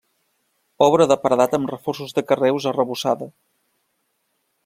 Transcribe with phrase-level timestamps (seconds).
[0.85, 3.31] Obra de paredat amb reforços de carreus, arrebossada.